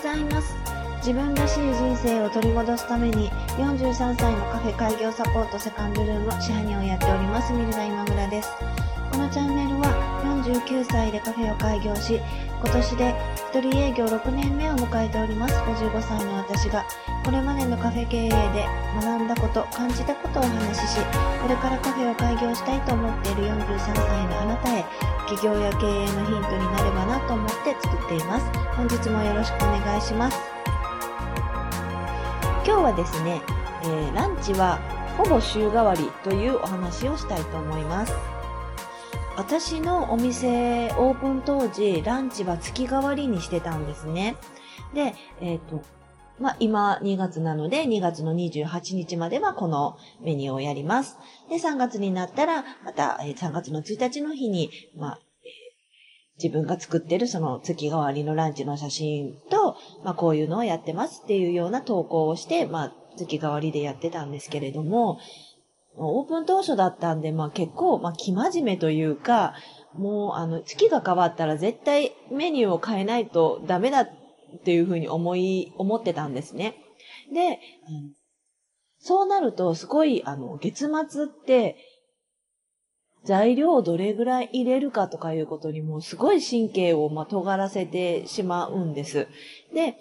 [0.00, 0.54] ざいます。
[0.98, 8.50] 自分らしい人生を取り戻すために43歳のカフェ開業サポートセカンドルーム支配人をやっておりますミルダ今村です。
[9.20, 9.92] のチャンネルは
[10.24, 12.18] 49歳でカフェを開業し、
[12.60, 13.14] 今年で
[13.52, 16.86] 一人営業6年目を迎えております55歳の私が、
[17.24, 18.64] これまでのカフェ経営で
[18.96, 21.00] 学んだこと、感じたことをお話しし、
[21.42, 23.94] これからカフェを開業したいと思っている43歳
[24.26, 24.84] のあなたへ、
[25.28, 28.46] 企業や経営のヒントになればなと思って作っています。
[28.76, 30.38] 本日もよろしくお願いします。
[32.64, 33.42] 今日はですね、
[33.82, 34.78] えー、ランチは
[35.18, 38.29] ほぼ週替わりというお話をしたいと思います。
[39.40, 44.36] 私のお店オープン当時、ランチは月替わりにしてたんですね。
[44.92, 45.82] で、えっ、ー、と、
[46.38, 51.16] まあ、今2月なので、2月の28日まではこのメニューをやります。
[51.48, 55.20] で、3月になったら、また、3月の1日の日に、まあ、
[56.36, 65.18] 自分が作ってるその月替わりのランチの写真と、まあ、こういうのをやってますっていうような投稿をして、まあ、月替わりでやってたんですけれども、
[66.02, 69.54] オープン当初だったんで、まあ結構、まあ生真面目というか、
[69.94, 74.08] もうあの、月が変わったら絶対メニューを変えないとダメだっ
[74.64, 76.76] ていうふうに思い、思ってたんですね。
[77.32, 77.58] で、
[78.98, 81.76] そうなるとすごい、あの、月末って、
[83.24, 89.28] 材料をどれぐらい入れるかとかいうことにもすごい神経をま尖らせてしまうんです。
[89.74, 89.96] で、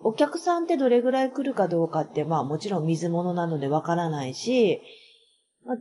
[0.00, 4.80] お客さんってどれぐらい来るかどうかって、まあもちろん水物なのでわからないし、
[5.64, 5.76] まあ、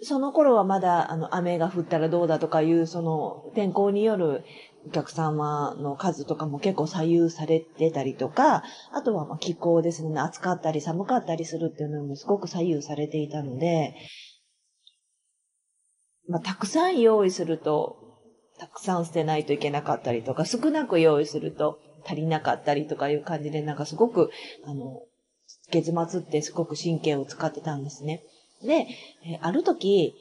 [0.00, 4.44] その頃はまだあの雨が降ったらどうだとかいう、その天候による
[4.86, 8.62] お客様の数とかも結構左右されてたりとか、
[8.92, 13.94] あとはまあ気候ですね、暑かったり寒かったりするっていうのもすごく左右されていたので、
[16.28, 17.96] まあたくさん用意すると、
[18.58, 24.30] たくさん捨てないといけなかったりとか、少なく用意すると、足りなかったりとかいう感じで、なんかすごく、
[24.64, 25.02] あの、
[25.70, 28.22] 月末ってすごく神経を使ってたんですね。
[28.62, 28.86] で、
[29.24, 30.14] えある時、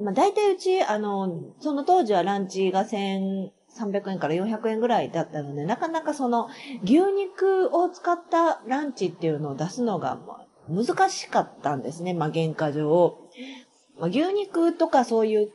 [0.00, 6.48] まあ大体うち、あの、その当時はランチが1300円から400円ぐらいだったので、なかなかその
[6.82, 12.14] 牛肉を使ったランチっていうのを出すのがま難しかったんですね。
[12.14, 13.18] まあ原価上。
[13.98, 15.52] まあ、牛肉とかそういう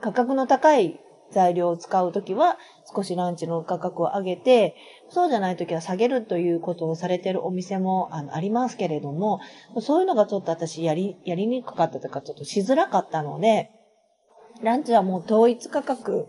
[0.00, 2.58] 価格の高い材料を使うときは、
[2.94, 4.76] 少しランチの価格を上げて、
[5.08, 9.40] そうじゃないときは下げるということをされているお店もあのありますけれども、
[9.80, 13.70] そういうのがちょっと私やり、やりにくかったというか、ちょっとしづらかったので、
[14.62, 16.28] ランチはもう統一価格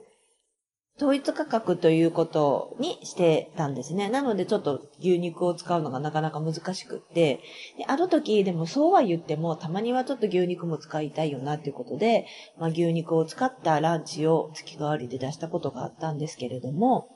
[1.01, 4.07] 統一価格ということにしてたんですね。
[4.07, 7.39] なのでちょっと牛肉を使うのがなかなか難しくって、
[7.79, 12.27] である時でもそうは言ってもたまにはちょっと牛肉も使いたいよなっていうことで、
[12.59, 17.07] まあ、牛肉を使ったランチを月替わりで出したことがあったんですけれども、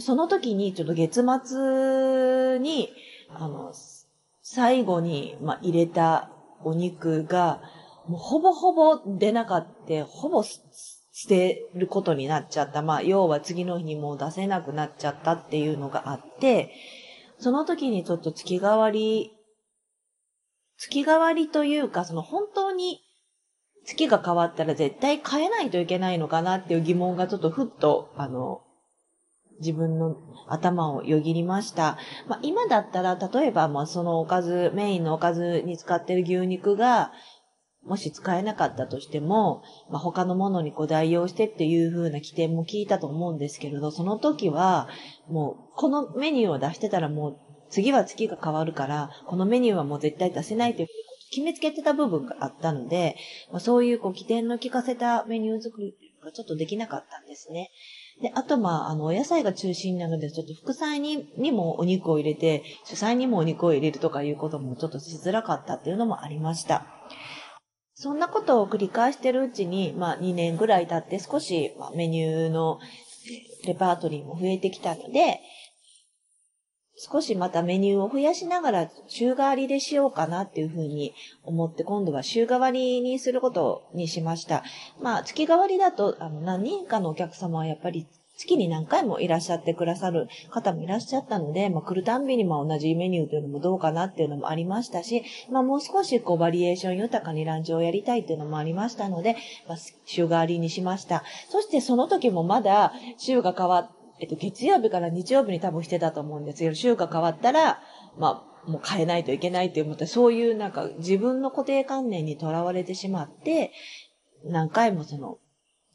[0.00, 2.90] その時にちょっと月末に、
[3.30, 3.72] あの、
[4.42, 6.30] 最後に、まあ、入れた
[6.64, 7.62] お肉が、
[8.06, 10.42] もうほぼほぼ出なかった、ほぼ
[11.12, 12.82] 捨てることになっちゃった。
[12.82, 16.72] まあ、要は次の日にもう出せなくなっちゃったっていうのがあって、
[17.38, 19.32] その時にちょっと月替わり、
[20.78, 23.00] 月替わりというか、その本当に
[23.84, 28.62] 月が変わったら絶対変えないといけないのかなっていう疑問がちょっとふっと、あの、
[29.60, 30.16] 自分の
[30.48, 31.98] 頭をよぎりました。
[32.26, 37.12] まあ、今だったら、例えば、ま、そのおかず、メインのおかずに使ってる牛肉が、
[37.84, 44.88] もし使えなかったとしても、まあ、他のものにこう代用してっていう風な起点も聞いたと思うんですけれど、その時は、
[45.28, 47.38] もう、このメニューを出してたらもう、
[47.70, 50.88] 次は月が変わるから、このメニューはもう絶対出せないという
[51.32, 53.16] 決めつけてた部分があったので、
[53.50, 57.70] まあ、そういうこう起点の効かせたメニュー作りがちょっとできなかったんですね。
[58.20, 66.86] で、あと、まあ、あの、お野菜が中心なので、ちょっと副菜ににもお肉を入れて、主菜にもお肉を入れるとかいうこともちょっとしづらかったっていうのもありました。
[68.02, 72.80] そんなことを繰り返してるうちに、まあ2年ぐらい経って少し、まあ、メニューの
[73.64, 75.38] レパートリーも増えてきたので、
[76.96, 81.14] 少しまたメニューを増やしながら週替わりでしようかなっていうふうに
[81.44, 84.64] 思って今度は週替わりにすることにしました。
[85.00, 88.08] まあ月替わりだとあの何人かのお客様はやっぱり
[88.42, 99.36] 月に何回もいらっしゃってくださる方もいらっしゃったので、まあ、来るたんびにまあ同じメニューというのもどうかなっていうのもありましたし、まあ、もう少しこうバリエーション豊かにランチをやりたいっていうのもありましたので、
[99.68, 101.22] まあ、週替わりにしました。
[101.48, 103.90] そしてその時もまだ週が変わっ
[104.20, 107.80] えっと、月曜日から日曜日に多分してたと思うんですけど、週が変わったら、
[108.16, 113.72] まあ、もう変えないといけないって思って、そういうなんか自分の固定観念にとらわれてしまって、
[114.44, 115.38] 何回もその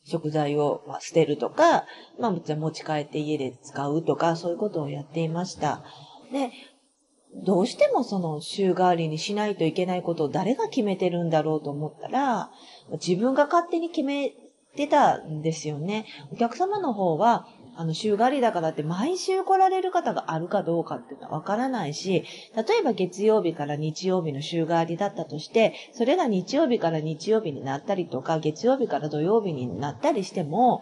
[0.07, 1.85] 食材を捨てるとか、
[2.17, 5.83] まあ、持ち帰って家で使うとか、そういうことをやっていました。
[6.31, 6.51] で、
[7.43, 12.49] どうしてもその週替わりにしないといけないことを誰が決めてるんだろうと思ったら、
[12.93, 14.33] 自分が勝手に決め
[14.77, 16.05] てたんですよね。
[16.31, 17.47] お客様の方は、
[17.79, 22.25] あの、週替わりだからって毎週来られる方があるかどうかっていうのはわからないし、
[22.55, 30.81] 例えば月曜日から日曜日の週替わりだったとして、それが日曜日から日曜日になったりとか、月曜日から土曜日になったりしても、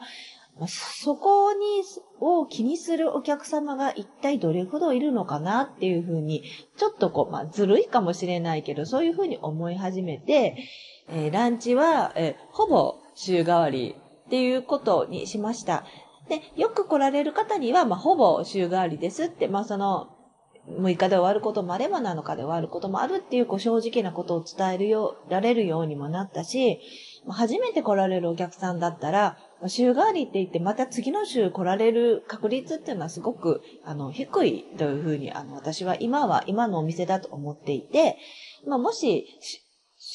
[0.68, 1.84] そこに、
[2.22, 6.44] を気にするお客様が一体どれほどいるのかなっていうふうに、
[6.78, 10.56] ちょっとこう、まあ、ずるいかもしれないけど、そういうふうに思い始めて、
[11.10, 13.96] えー、ランチは、えー、ほぼ週替わり
[14.28, 15.84] っていうことにしました。
[16.30, 20.10] で、よく来られる方には、まあ、ほぼ週替わりですって、まあ、その、
[20.68, 26.80] 6日で終わることもあれば7日で終わることもあるっていう、こう、正直なことを伝えるよう、られるようにもなったし、
[27.28, 29.38] 初めて来られるお客さんだったら、
[29.68, 38.18] 週替わりって言って、また次の週来られる確率っていうのはすごく、あの、低いというふうに、あの、私は今は、今のお店だと思っていて、
[38.68, 39.28] まあ、もし、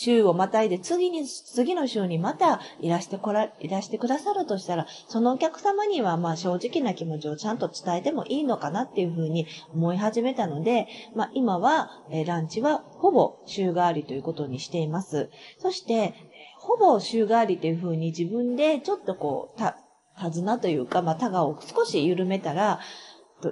[0.02, 15.28] 週をまたいで次に、次の週にまたいらしてこら、いらしてくださるとしたら、そのお客様にはまあ正直な気持ちをちゃんと伝えてもいいのかなっていうふうに思い始めたので、まあ今は、えランチはほぼ週替わりということにしています。
[15.58, 16.14] そして、
[16.56, 19.76] ほぼ週替わりというふうに自分でちょっとこう、た、
[20.18, 22.80] 手綱というか、まあ、タガを少し緩めたら、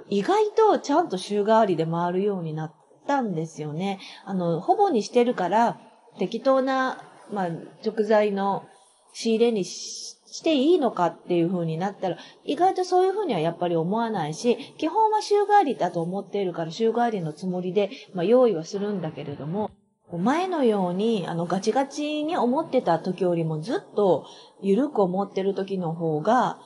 [0.09, 2.73] 意外とちゃんと週替わりで回るようになっ
[3.05, 3.99] たんですよね。
[4.25, 5.79] あの、ほぼにしてるから、
[6.19, 7.01] 適当な、
[7.31, 7.49] まあ、
[7.83, 8.65] 食材の
[9.13, 19.71] 仕入れにしていいのかっていう風になったら、意外とそういう風にはやっぱり思わないし、基本は週替わりだと思っているから週替わりのつもりで、まあ、用意はするんだけれども、
[20.17, 24.25] 前のように、あの、ガチガチに思ってた時よりもずっと
[24.61, 26.59] 緩く思ってる時の方が、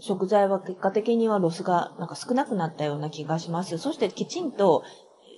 [0.00, 3.78] 食材は結果的にはロスがなんか少なくなったような気がします。
[3.78, 4.84] そしてきちんと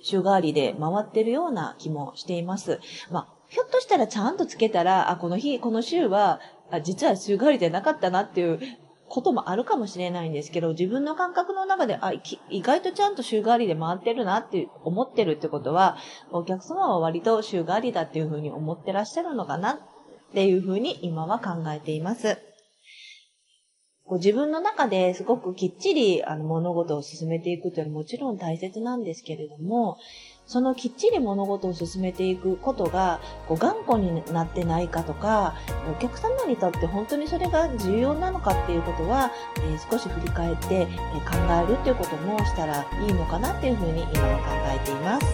[0.03, 2.79] 週替わりで回ってるような気もしています。
[3.09, 6.39] まあ、ひょっとしたらちゃんとつけたら、あ、この日、この週は、
[6.71, 8.59] あ実は週替わりじゃなかったなっていう
[9.09, 12.13] こともあるかもしれないんですけど、自分の感覚の中で、あ、
[12.49, 15.97] 意外とちゃんと週替わりで回ってるなって思ってるってことは、
[16.31, 19.79] お客様は割と週替わりだっていうふうに思ってらっしゃるのかなっ
[20.33, 22.37] ていうふうに今は考えています。
[24.05, 29.97] こう自分の中ですごくきっちりあの物事を進めていくというのはもちろん大切なんですけれども、
[30.45, 35.55] そのきっちり物事を進めていくことがこう頑固になってないかとか、
[35.89, 44.45] お客様にとって本当にそれが重要なのかっていうことは、えー、少し振り返って、え考えるっていうこともしたらいいのかなっていうふうに今は考
[44.75, 45.25] えています。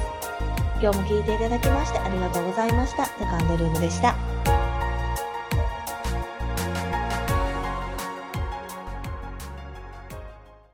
[0.80, 3.06] 今日も聞いていただきましてありがとうございました。
[3.06, 4.37] セカンドルームでした。